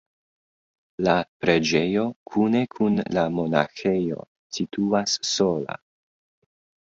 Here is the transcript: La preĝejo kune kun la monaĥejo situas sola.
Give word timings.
La 1.07 1.11
preĝejo 1.43 2.05
kune 2.29 2.61
kun 2.77 2.97
la 3.17 3.25
monaĥejo 3.35 4.25
situas 4.57 5.19
sola. 5.35 5.77